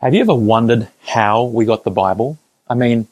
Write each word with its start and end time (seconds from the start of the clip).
Have 0.00 0.14
you 0.14 0.22
ever 0.22 0.34
wondered 0.34 0.88
how 1.04 1.44
we 1.44 1.66
got 1.66 1.84
the 1.84 1.90
Bible? 1.90 2.38
I 2.66 2.74
mean, 2.74 3.06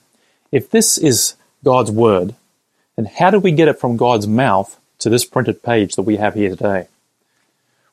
if 0.51 0.71
this 0.71 0.97
is 0.97 1.35
God's 1.63 1.91
Word, 1.91 2.35
then 2.97 3.05
how 3.05 3.29
did 3.29 3.43
we 3.43 3.53
get 3.53 3.69
it 3.69 3.79
from 3.79 3.99
God's 3.99 4.27
mouth 4.27 4.81
to 5.01 5.11
this 5.11 5.27
printed 5.27 5.63
page 5.63 5.97
that 5.97 6.05
we 6.05 6.17
have 6.17 6.33
here 6.33 6.49
today? 6.49 6.89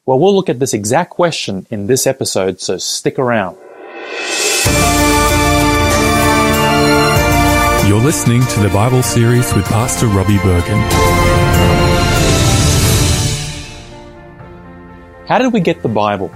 Well, 0.05 0.17
we'll 0.17 0.33
look 0.33 0.47
at 0.47 0.59
this 0.59 0.73
exact 0.73 1.09
question 1.09 1.67
in 1.69 1.87
this 1.87 2.07
episode, 2.07 2.61
so 2.61 2.77
stick 2.77 3.19
around. 3.19 3.57
You're 7.89 7.99
listening 7.99 8.45
to 8.45 8.59
the 8.61 8.71
Bible 8.71 9.03
series 9.03 9.53
with 9.53 9.65
Pastor 9.65 10.07
Robbie 10.07 10.37
Berghan. 10.37 10.79
How 15.27 15.37
did 15.37 15.51
we 15.51 15.59
get 15.59 15.81
the 15.81 15.89
Bible? 15.89 16.31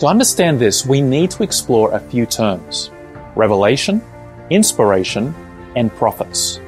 To 0.00 0.06
understand 0.06 0.58
this, 0.58 0.86
we 0.86 1.02
need 1.02 1.30
to 1.32 1.42
explore 1.42 1.92
a 1.92 2.00
few 2.00 2.24
terms 2.24 2.90
revelation, 3.36 4.00
inspiration, 4.48 5.34
and 5.76 5.94
prophets. 5.94 6.58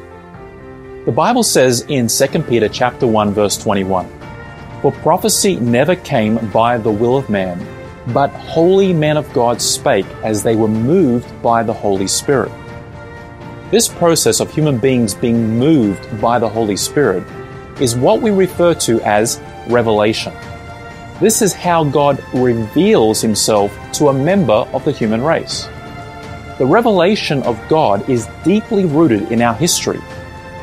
The 1.06 1.14
Bible 1.16 1.42
says 1.42 1.80
in 1.88 2.08
2 2.08 2.42
Peter 2.42 2.68
chapter 2.68 3.06
1 3.06 3.32
verse 3.32 3.56
21, 3.56 4.06
For 4.82 4.92
prophecy 4.92 5.56
never 5.56 5.96
came 5.96 6.46
by 6.50 6.76
the 6.76 6.90
will 6.90 7.16
of 7.16 7.30
man, 7.30 7.66
but 8.12 8.28
holy 8.32 8.92
men 8.92 9.16
of 9.16 9.32
God 9.32 9.62
spake 9.62 10.06
as 10.22 10.42
they 10.42 10.54
were 10.54 10.68
moved 10.68 11.40
by 11.40 11.62
the 11.62 11.72
Holy 11.72 12.08
Spirit. 12.08 12.52
This 13.70 13.88
process 13.88 14.40
of 14.40 14.52
human 14.52 14.76
beings 14.76 15.14
being 15.14 15.58
moved 15.58 16.20
by 16.20 16.38
the 16.38 16.50
Holy 16.50 16.76
Spirit 16.76 17.24
is 17.80 17.96
what 17.96 18.20
we 18.20 18.30
refer 18.30 18.74
to 18.74 19.00
as 19.00 19.40
revelation. 19.68 20.34
This 21.22 21.40
is 21.40 21.52
how 21.52 21.84
God 21.84 22.20
reveals 22.34 23.22
himself 23.22 23.72
to 23.92 24.08
a 24.08 24.12
member 24.12 24.66
of 24.74 24.84
the 24.84 24.90
human 24.90 25.22
race. 25.22 25.68
The 26.58 26.66
revelation 26.66 27.44
of 27.44 27.60
God 27.68 28.10
is 28.10 28.26
deeply 28.42 28.86
rooted 28.86 29.30
in 29.30 29.40
our 29.40 29.54
history, 29.54 30.00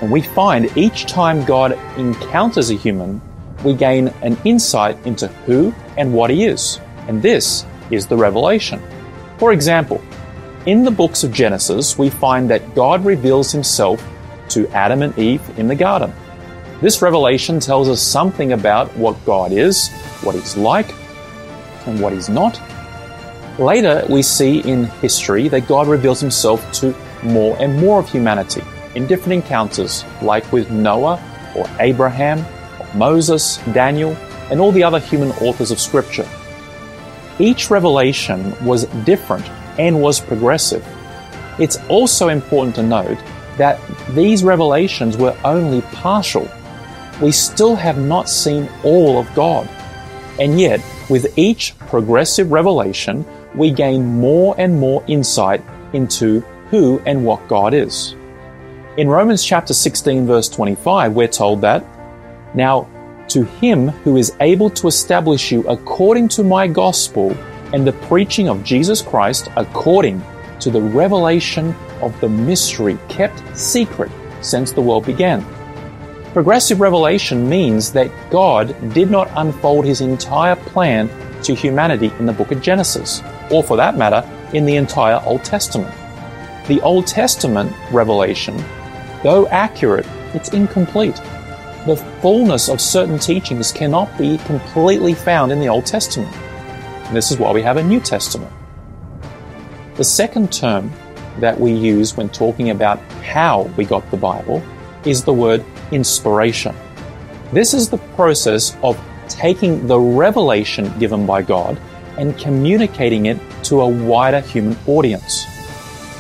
and 0.02 0.12
we 0.12 0.22
find 0.22 0.78
each 0.78 1.06
time 1.06 1.46
God 1.46 1.80
encounters 1.98 2.72
a 2.72 2.74
human, 2.74 3.22
we 3.64 3.74
gain 3.74 4.10
an 4.22 4.38
insight 4.44 4.98
into 5.06 5.30
who 5.46 5.74
and 5.96 6.14
what 6.14 6.30
he 6.30 6.44
is. 6.44 6.82
And 7.08 7.22
this 7.22 7.66
is 7.90 8.08
the 8.08 8.18
revelation. 8.18 8.82
For 9.38 9.54
example, 9.54 10.04
in 10.66 10.84
the 10.84 10.92
books 10.92 11.24
of 11.24 11.32
Genesis, 11.32 11.98
we 11.98 12.10
find 12.10 12.50
that 12.50 12.76
God 12.76 13.06
reveals 13.06 13.50
himself 13.54 14.06
to 14.50 14.68
Adam 14.72 15.04
and 15.04 15.18
Eve 15.18 15.58
in 15.58 15.70
the 15.70 15.76
garden. 15.76 16.12
This 16.82 17.02
revelation 17.02 17.60
tells 17.60 17.90
us 17.90 18.02
something 18.02 18.54
about 18.54 18.96
what 18.96 19.26
God 19.26 19.52
is 19.52 19.90
what 20.22 20.36
he's 20.36 20.58
like 20.58 20.94
and 21.86 22.00
what 22.00 22.14
he's 22.14 22.30
not. 22.30 22.62
Later, 23.58 24.06
we 24.10 24.22
see 24.22 24.60
in 24.60 24.86
history 24.86 25.48
that 25.50 25.68
God 25.68 25.88
reveals 25.88 26.22
himself 26.22 26.72
to 26.74 26.96
more 27.24 27.58
and 27.60 27.76
more 27.78 28.00
of 28.00 28.10
humanity 28.10 28.62
in 28.96 29.08
different 29.08 29.34
encounters, 29.44 30.06
like 30.22 30.50
with 30.52 30.72
Noah 30.72 31.22
or 31.56 31.68
Abraham, 31.80 32.46
or 32.80 32.88
Moses, 32.96 33.58
Daniel, 33.74 34.12
and 34.50 34.60
all 34.60 34.72
the 34.72 34.84
other 34.84 35.00
human 35.00 35.32
authors 35.34 35.72
of 35.72 35.80
Scripture. 35.80 36.28
Each 37.38 37.70
revelation 37.70 38.54
was 38.66 38.86
different 39.06 39.48
and 39.78 40.02
was 40.02 40.20
progressive. 40.20 40.86
It's 41.60 41.78
also 41.90 42.30
important 42.30 42.76
to 42.76 42.84
note 42.84 43.18
that 43.58 43.80
these 44.16 44.44
revelations 44.44 45.18
were 45.18 45.38
only 45.44 45.82
partial. 45.82 46.50
We 47.22 47.34
still 47.34 47.76
have 47.76 47.98
not 47.98 48.30
seen 48.30 48.70
all 48.84 49.20
of 49.20 49.34
God. 49.36 49.68
And 50.40 50.60
yet, 50.60 50.82
with 51.10 51.38
each 51.38 51.78
progressive 51.80 52.52
revelation, 52.52 53.26
we 53.56 53.72
gain 53.72 54.06
more 54.06 54.56
and 54.58 54.80
more 54.80 55.04
insight 55.08 55.62
into 55.92 56.40
who 56.70 57.02
and 57.06 57.26
what 57.26 57.46
God 57.50 57.74
is. 57.74 58.16
In 58.98 59.10
Romans 59.10 59.44
chapter 59.44 59.74
16 59.74 60.28
verse 60.28 60.48
25, 60.48 61.14
we're 61.14 61.28
told 61.28 61.62
that, 61.62 61.86
Now, 62.56 62.88
to 63.30 63.44
him 63.44 63.90
who 63.90 64.16
is 64.16 64.34
able 64.40 64.70
to 64.72 64.88
establish 64.88 65.52
you 65.52 65.68
according 65.68 66.30
to 66.30 66.44
my 66.44 66.68
gospel 66.68 67.32
and 67.74 67.86
the 67.86 67.94
preaching 67.94 68.48
of 68.48 68.64
Jesus 68.64 69.02
Christ 69.02 69.50
according 69.58 70.24
to 70.62 70.72
the 70.72 70.82
revelation 70.82 71.76
of 72.02 72.20
the 72.22 72.30
mystery 72.30 72.98
kept 73.08 73.44
secret 73.58 74.12
since 74.42 74.72
the 74.72 74.82
world 74.82 75.06
began 75.06 75.46
Progressive 76.34 76.80
revelation 76.80 77.50
means 77.50 77.92
that 77.94 78.12
God 78.30 78.76
did 78.94 79.10
not 79.10 79.32
unfold 79.36 79.84
his 79.84 80.02
entire 80.02 80.56
plan 80.56 81.10
to 81.42 81.56
humanity 81.56 82.12
in 82.20 82.28
the 82.28 82.34
book 82.34 82.52
of 82.52 82.62
Genesis, 82.62 83.24
or 83.50 83.64
for 83.64 83.76
that 83.78 83.98
matter, 83.98 84.24
in 84.54 84.66
the 84.66 84.76
entire 84.76 85.20
Old 85.26 85.44
Testament. 85.44 85.92
The 86.68 86.82
Old 86.82 87.08
Testament 87.08 87.74
revelation, 87.92 88.56
though 89.24 89.48
accurate, 89.48 90.06
it's 90.36 90.50
incomplete. 90.50 91.16
The 91.88 91.96
fullness 92.22 92.70
of 92.70 92.80
certain 92.80 93.18
teachings 93.18 93.72
cannot 93.72 94.16
be 94.16 94.38
completely 94.40 95.16
found 95.16 95.52
in 95.52 95.60
the 95.60 95.70
Old 95.70 95.88
Testament. 95.88 96.36
And 96.36 97.16
this 97.16 97.32
is 97.32 97.40
why 97.40 97.52
we 97.52 97.64
have 97.64 97.78
a 97.78 97.84
New 97.84 98.00
Testament. 98.00 98.52
The 99.96 100.04
second 100.04 100.54
term 100.54 100.92
that 101.40 101.60
we 101.60 101.72
use 101.72 102.16
when 102.16 102.30
talking 102.30 102.70
about 102.70 103.00
how 103.24 103.64
we 103.78 103.84
got 103.84 104.10
the 104.12 104.18
Bible 104.18 104.62
is 105.06 105.24
the 105.24 105.34
word 105.34 105.66
inspiration. 105.92 106.76
This 107.52 107.74
is 107.74 107.90
the 107.90 107.98
process 108.16 108.76
of 108.84 109.00
taking 109.28 109.88
the 109.88 110.00
revelation 110.00 110.92
given 111.00 111.26
by 111.26 111.42
God 111.42 111.80
and 112.18 112.38
communicating 112.38 113.28
it 113.28 113.40
to 113.64 113.82
a 113.82 113.88
wider 113.88 114.42
human 114.42 114.78
audience. 114.88 115.46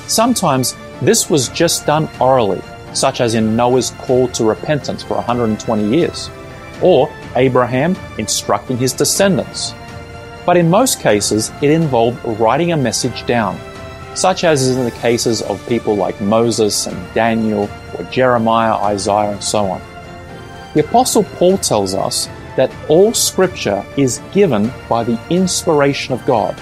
Sometimes 0.07 0.75
this 1.01 1.29
was 1.29 1.49
just 1.49 1.85
done 1.85 2.09
orally, 2.19 2.61
such 2.93 3.21
as 3.21 3.35
in 3.35 3.55
Noah's 3.55 3.91
call 3.91 4.27
to 4.29 4.43
repentance 4.43 5.03
for 5.03 5.15
120 5.15 5.95
years, 5.95 6.29
or 6.81 7.11
Abraham 7.35 7.95
instructing 8.17 8.77
his 8.77 8.93
descendants. 8.93 9.73
But 10.45 10.57
in 10.57 10.69
most 10.69 10.99
cases, 10.99 11.51
it 11.61 11.69
involved 11.69 12.23
writing 12.39 12.71
a 12.71 12.77
message 12.77 13.25
down, 13.25 13.59
such 14.15 14.43
as 14.43 14.67
in 14.75 14.83
the 14.83 14.91
cases 14.91 15.41
of 15.43 15.65
people 15.67 15.95
like 15.95 16.19
Moses 16.21 16.87
and 16.87 17.13
Daniel 17.13 17.69
or 17.99 18.03
Jeremiah, 18.11 18.75
Isaiah, 18.75 19.31
and 19.31 19.43
so 19.43 19.65
on. 19.65 19.81
The 20.73 20.85
Apostle 20.85 21.23
Paul 21.23 21.57
tells 21.57 21.93
us 21.93 22.27
that 22.55 22.71
all 22.89 23.13
Scripture 23.13 23.85
is 23.97 24.21
given 24.33 24.71
by 24.87 25.03
the 25.03 25.19
inspiration 25.29 26.13
of 26.13 26.25
God. 26.25 26.55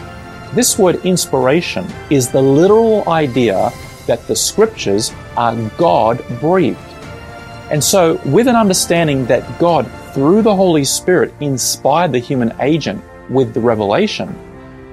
This 0.53 0.78
word 0.78 1.03
inspiration 1.06 1.86
is 2.09 2.30
the 2.30 2.42
literal 2.42 3.08
idea 3.09 3.72
that 4.06 4.25
the 4.28 4.36
Scriptures 4.36 5.12
are 5.36 5.56
God 5.78 6.24
breathed. 6.40 6.80
And 7.69 7.84
so, 7.84 8.22
with 8.25 8.48
an 8.48 8.56
understanding 8.56 9.25
that 9.25 9.59
God, 9.59 9.92
through 10.14 10.42
the 10.42 10.56
Holy 10.56 10.86
Spirit, 10.86 11.34
inspired 11.42 12.14
the 12.14 12.19
human 12.19 12.54
agent 12.62 13.04
with 13.30 13.54
the 13.54 13.59
revelation, 13.59 14.34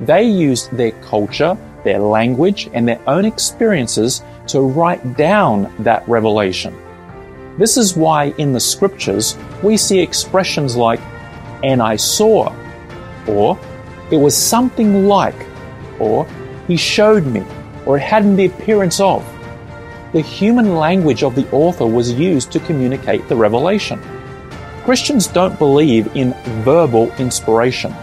they 0.01 0.25
used 0.25 0.71
their 0.73 0.91
culture, 1.03 1.57
their 1.85 2.01
language, 2.01 2.69
and 2.73 2.89
their 2.89 3.01
own 3.09 3.25
experiences 3.25 4.23
to 4.49 4.61
write 4.61 5.17
down 5.17 5.73
that 5.81 6.07
revelation. 6.09 6.77
This 7.59 7.77
is 7.77 7.97
why 7.97 8.35
in 8.39 8.53
the 8.53 8.61
scriptures 8.61 9.37
we 9.63 9.77
see 9.77 10.01
expressions 10.01 10.77
like, 10.77 11.01
and 11.63 11.83
I 11.83 11.97
saw, 11.97 12.55
or 13.27 13.59
it 14.11 14.17
was 14.17 14.37
something 14.37 15.07
like, 15.07 15.47
or 15.99 16.27
he 16.67 16.77
showed 16.77 17.27
me, 17.27 17.45
or 17.87 17.97
it 17.97 18.03
hadn't 18.03 18.37
the 18.37 18.47
appearance 18.47 19.01
of. 19.01 19.25
The 20.13 20.21
human 20.21 20.77
language 20.77 21.23
of 21.23 21.35
the 21.35 21.51
author 21.51 21.87
was 21.87 22.13
used 22.13 22.53
to 22.53 22.61
communicate 22.61 23.29
the 23.29 23.37
revelation. 23.37 24.01
Christians 24.85 25.27
don't 25.27 25.59
believe 25.59 26.15
in 26.15 26.35
verbal 26.63 27.11
inspiration 27.15 27.95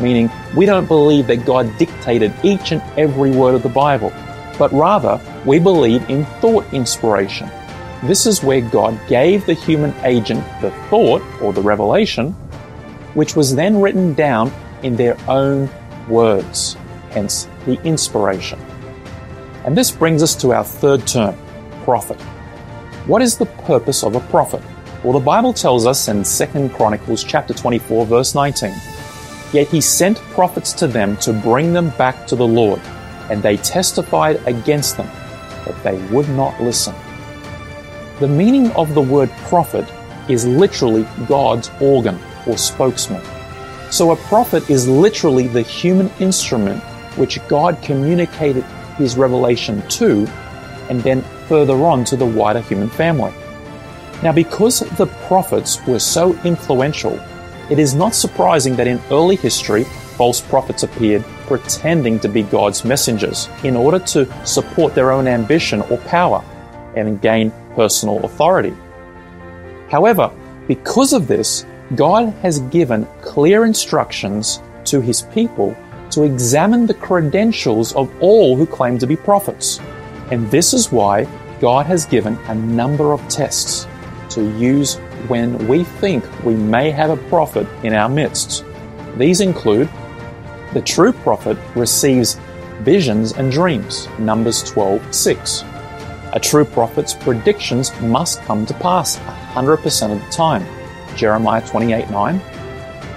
meaning 0.00 0.30
we 0.56 0.66
don't 0.66 0.86
believe 0.86 1.26
that 1.26 1.44
God 1.44 1.76
dictated 1.78 2.32
each 2.42 2.72
and 2.72 2.82
every 2.98 3.30
word 3.30 3.54
of 3.54 3.62
the 3.62 3.68
Bible, 3.68 4.10
but 4.60 4.70
rather 4.72 5.18
we 5.46 5.58
believe 5.58 6.08
in 6.10 6.26
thought 6.42 6.70
inspiration. 6.74 7.50
This 8.02 8.26
is 8.26 8.44
where 8.44 8.60
God 8.60 9.00
gave 9.08 9.46
the 9.46 9.54
human 9.54 9.94
agent 10.04 10.44
the 10.60 10.70
thought 10.90 11.22
or 11.40 11.54
the 11.54 11.62
revelation, 11.62 12.32
which 13.14 13.34
was 13.34 13.56
then 13.56 13.80
written 13.80 14.12
down 14.12 14.52
in 14.82 14.96
their 14.96 15.16
own 15.28 15.70
words, 16.08 16.76
hence 17.10 17.48
the 17.64 17.82
inspiration. 17.84 18.60
And 19.64 19.74
this 19.74 19.90
brings 19.90 20.22
us 20.22 20.36
to 20.36 20.52
our 20.52 20.64
third 20.64 21.06
term, 21.06 21.34
prophet. 21.84 22.20
What 23.06 23.22
is 23.22 23.38
the 23.38 23.46
purpose 23.46 24.04
of 24.04 24.14
a 24.14 24.20
prophet? 24.28 24.62
Well, 25.02 25.14
the 25.14 25.24
Bible 25.24 25.54
tells 25.54 25.86
us 25.86 26.08
in 26.08 26.22
2 26.22 26.68
Chronicles 26.76 27.24
chapter 27.24 27.54
24 27.54 28.04
verse 28.04 28.34
19, 28.34 28.74
Yet 29.54 29.68
he 29.68 29.80
sent 29.80 30.18
prophets 30.36 30.74
to 30.74 30.86
them 30.86 31.16
to 31.18 31.32
bring 31.32 31.72
them 31.72 31.88
back 31.96 32.26
to 32.26 32.36
the 32.36 32.46
Lord, 32.46 32.80
and 33.30 33.42
they 33.42 33.56
testified 33.56 34.36
against 34.46 34.96
them, 34.96 35.08
but 35.64 35.82
they 35.82 35.96
would 36.08 36.28
not 36.30 36.60
listen. 36.60 36.94
The 38.18 38.28
meaning 38.28 38.70
of 38.72 38.92
the 38.94 39.00
word 39.00 39.30
prophet 39.48 39.90
is 40.28 40.46
literally 40.46 41.06
God's 41.26 41.70
organ 41.80 42.18
or 42.46 42.58
spokesman. 42.58 43.22
So 43.90 44.10
a 44.10 44.16
prophet 44.16 44.68
is 44.68 44.86
literally 44.86 45.48
the 45.48 45.62
human 45.62 46.10
instrument 46.20 46.82
which 47.16 47.38
God 47.48 47.80
communicated 47.82 48.64
his 48.98 49.16
revelation 49.16 49.80
to, 49.88 50.26
and 50.88 51.00
then 51.00 51.22
further 51.48 51.74
on 51.84 52.04
to 52.04 52.16
the 52.16 52.26
wider 52.26 52.60
human 52.60 52.90
family. 52.90 53.32
Now, 54.22 54.32
because 54.32 54.80
the 54.80 55.06
prophets 55.26 55.84
were 55.86 55.98
so 55.98 56.38
influential, 56.44 57.18
it 57.70 57.78
is 57.78 57.94
not 57.94 58.14
surprising 58.14 58.76
that 58.76 58.86
in 58.86 59.00
early 59.10 59.36
history, 59.36 59.84
false 60.16 60.40
prophets 60.40 60.82
appeared 60.82 61.24
pretending 61.50 62.20
to 62.20 62.28
be 62.28 62.44
God's 62.44 62.84
messengers 62.84 63.48
in 63.64 63.74
order 63.74 63.98
to 63.98 64.46
support 64.46 64.94
their 64.94 65.10
own 65.10 65.26
ambition 65.26 65.80
or 65.90 65.98
power 65.98 66.44
and 66.94 67.20
gain 67.20 67.52
personal 67.74 68.24
authority. 68.24 68.72
However, 69.90 70.30
because 70.68 71.12
of 71.12 71.26
this, 71.26 71.66
God 71.96 72.32
has 72.34 72.60
given 72.70 73.04
clear 73.20 73.64
instructions 73.64 74.62
to 74.84 75.00
his 75.00 75.22
people 75.34 75.76
to 76.10 76.22
examine 76.22 76.86
the 76.86 76.94
credentials 76.94 77.96
of 77.96 78.08
all 78.22 78.54
who 78.54 78.64
claim 78.64 78.96
to 78.98 79.06
be 79.08 79.16
prophets. 79.16 79.80
And 80.30 80.48
this 80.52 80.72
is 80.72 80.92
why 80.92 81.24
God 81.60 81.84
has 81.86 82.04
given 82.04 82.38
a 82.46 82.54
number 82.54 83.12
of 83.12 83.28
tests 83.28 83.88
to 84.36 84.56
use 84.56 84.98
when 85.26 85.66
we 85.66 85.82
think 85.82 86.22
we 86.44 86.54
may 86.54 86.92
have 86.92 87.10
a 87.10 87.28
prophet 87.28 87.66
in 87.82 87.92
our 87.92 88.08
midst. 88.08 88.64
These 89.16 89.40
include 89.40 89.88
the 90.72 90.80
true 90.80 91.12
prophet 91.12 91.58
receives 91.74 92.38
visions 92.82 93.32
and 93.32 93.50
dreams, 93.50 94.08
Numbers 94.18 94.62
12 94.62 95.14
6. 95.14 95.64
A 96.32 96.40
true 96.40 96.64
prophet's 96.64 97.12
predictions 97.12 97.98
must 98.00 98.40
come 98.42 98.64
to 98.66 98.74
pass 98.74 99.16
100% 99.16 100.12
of 100.12 100.24
the 100.24 100.30
time, 100.30 100.64
Jeremiah 101.16 101.66
28 101.66 102.08
9. 102.10 102.40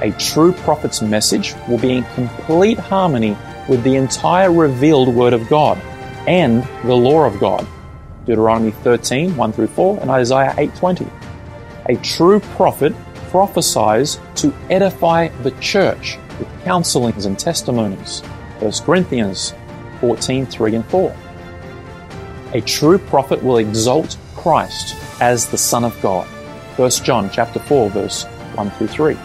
A 0.01 0.11
true 0.13 0.51
prophet's 0.51 1.01
message 1.01 1.53
will 1.67 1.77
be 1.77 1.93
in 1.97 2.03
complete 2.15 2.79
harmony 2.79 3.37
with 3.69 3.83
the 3.83 3.95
entire 3.95 4.51
revealed 4.51 5.09
Word 5.09 5.33
of 5.33 5.47
God 5.47 5.77
and 6.27 6.63
the 6.83 6.95
law 6.95 7.23
of 7.25 7.39
God, 7.39 7.67
Deuteronomy 8.25 8.71
13 8.71 9.35
1 9.35 9.53
through 9.53 9.67
4 9.67 9.99
and 10.01 10.09
Isaiah 10.09 10.55
8 10.57 10.75
20. 10.75 11.07
A 11.89 11.95
true 11.97 12.39
prophet 12.39 12.93
prophesies 13.29 14.19
to 14.35 14.53
edify 14.69 15.27
the 15.43 15.51
church 15.59 16.17
with 16.43 16.63
counselings 16.63 17.25
and 17.25 17.39
testimonies. 17.39 18.21
1 18.59 18.71
Corinthians 18.83 19.53
14 20.01 20.45
3 20.45 20.75
and 20.75 20.85
4. 20.85 21.15
A 22.53 22.61
true 22.61 22.97
prophet 22.97 23.41
will 23.41 23.57
exalt 23.57 24.17
Christ 24.35 24.95
as 25.21 25.47
the 25.47 25.57
Son 25.57 25.83
of 25.83 25.99
God. 26.01 26.27
1 26.77 26.89
John 27.03 27.29
chapter 27.31 27.59
4 27.59 27.89
verse 27.89 28.25
1 28.55 28.71
through 28.71 28.87
3. 28.87 29.17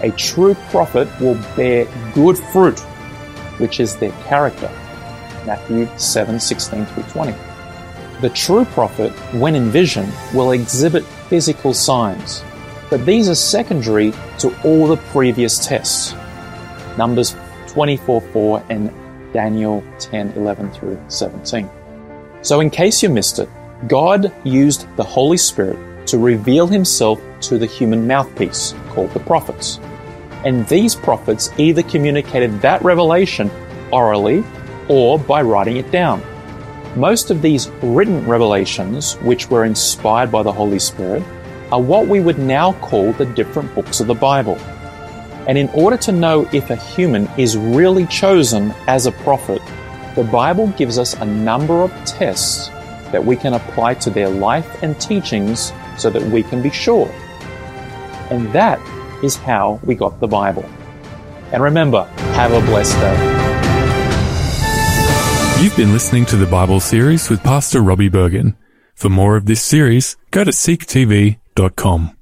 A 0.00 0.10
true 0.16 0.54
prophet 0.70 1.08
will 1.20 1.38
bear 1.54 1.86
good 2.14 2.38
fruit, 2.38 2.80
which 3.58 3.78
is 3.78 3.96
their 3.96 4.12
character. 4.24 4.70
Matthew 5.46 5.88
7 5.98 6.40
16 6.40 6.86
through 6.86 7.02
20. 7.04 7.34
The 8.20 8.30
true 8.30 8.64
prophet, 8.64 9.12
when 9.34 9.54
in 9.54 9.70
vision, 9.70 10.08
will 10.32 10.52
exhibit 10.52 11.04
physical 11.28 11.74
signs, 11.74 12.44
but 12.88 13.04
these 13.04 13.28
are 13.28 13.34
secondary 13.34 14.12
to 14.38 14.54
all 14.64 14.86
the 14.86 14.96
previous 14.96 15.64
tests. 15.66 16.14
Numbers 16.96 17.36
24 17.68 18.20
4 18.20 18.64
and 18.70 18.90
Daniel 19.32 19.82
10 19.98 20.32
11 20.32 20.70
through 20.72 21.00
17. 21.08 21.68
So, 22.42 22.60
in 22.60 22.70
case 22.70 23.02
you 23.02 23.08
missed 23.08 23.38
it, 23.38 23.48
God 23.88 24.32
used 24.44 24.86
the 24.96 25.04
Holy 25.04 25.36
Spirit 25.36 26.06
to 26.08 26.18
reveal 26.18 26.66
himself 26.66 27.20
to 27.42 27.58
the 27.58 27.66
human 27.66 28.06
mouthpiece 28.06 28.74
called 28.90 29.12
the 29.12 29.20
prophets. 29.20 29.78
And 30.44 30.66
these 30.68 30.94
prophets 30.94 31.50
either 31.56 31.82
communicated 31.82 32.60
that 32.62 32.82
revelation 32.82 33.50
orally 33.92 34.44
or 34.88 35.18
by 35.18 35.42
writing 35.42 35.76
it 35.76 35.90
down. 35.90 36.22
Most 36.96 37.30
of 37.30 37.40
these 37.40 37.68
written 37.82 38.26
revelations, 38.26 39.14
which 39.18 39.48
were 39.48 39.64
inspired 39.64 40.30
by 40.30 40.42
the 40.42 40.52
Holy 40.52 40.78
Spirit, 40.78 41.22
are 41.70 41.80
what 41.80 42.06
we 42.06 42.20
would 42.20 42.38
now 42.38 42.72
call 42.74 43.12
the 43.14 43.24
different 43.24 43.74
books 43.74 44.00
of 44.00 44.06
the 44.06 44.14
Bible. 44.14 44.58
And 45.46 45.58
in 45.58 45.68
order 45.70 45.96
to 45.98 46.12
know 46.12 46.48
if 46.52 46.70
a 46.70 46.76
human 46.76 47.28
is 47.36 47.56
really 47.56 48.06
chosen 48.06 48.72
as 48.86 49.06
a 49.06 49.12
prophet, 49.12 49.60
the 50.14 50.24
Bible 50.24 50.68
gives 50.76 50.98
us 50.98 51.14
a 51.14 51.24
number 51.24 51.82
of 51.82 51.90
tests 52.04 52.68
that 53.10 53.24
we 53.24 53.36
can 53.36 53.54
apply 53.54 53.94
to 53.94 54.10
their 54.10 54.28
life 54.28 54.82
and 54.82 54.98
teachings 55.00 55.72
so 55.98 56.10
that 56.10 56.22
we 56.22 56.42
can 56.42 56.62
be 56.62 56.70
sure. 56.70 57.10
And 58.30 58.52
that 58.52 58.80
is 59.22 59.36
how 59.36 59.80
we 59.84 59.94
got 59.94 60.20
the 60.20 60.28
Bible. 60.28 60.64
And 61.52 61.62
remember, 61.62 62.04
have 62.34 62.52
a 62.52 62.60
blessed 62.60 62.96
day. 62.96 63.42
You've 65.62 65.76
been 65.76 65.92
listening 65.92 66.26
to 66.26 66.36
the 66.36 66.46
Bible 66.46 66.80
series 66.80 67.28
with 67.28 67.42
Pastor 67.42 67.82
Robbie 67.82 68.10
Berghan. 68.10 68.56
For 68.94 69.08
more 69.08 69.36
of 69.36 69.46
this 69.46 69.62
series, 69.62 70.16
go 70.30 70.44
to 70.44 70.50
seektv.com. 70.50 72.16